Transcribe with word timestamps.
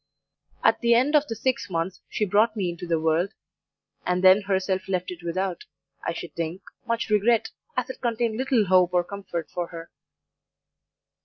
At 0.63 0.79
the 0.81 0.95
end 0.95 1.15
of 1.15 1.27
the 1.27 1.35
six 1.35 1.69
months 1.69 2.01
she 2.09 2.25
brought 2.25 2.55
me 2.55 2.71
into 2.71 2.87
the 2.87 2.99
world, 2.99 3.35
and 4.03 4.23
then 4.23 4.41
herself 4.41 4.89
left 4.89 5.11
it 5.11 5.21
without, 5.21 5.65
I 6.03 6.11
should 6.11 6.33
think, 6.33 6.63
much 6.87 7.11
regret, 7.11 7.51
as 7.77 7.91
it 7.91 8.01
contained 8.01 8.35
little 8.37 8.65
hope 8.65 8.95
or 8.95 9.03
comfort 9.03 9.51
for 9.51 9.67
her. 9.67 9.91